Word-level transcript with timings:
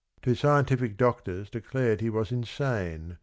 "5 0.21 0.21
Two 0.23 0.33
scientific 0.33 0.97
doctors 0.97 1.47
declared 1.47 2.01
he 2.01 2.09
was 2.09 2.31
insane. 2.31 3.19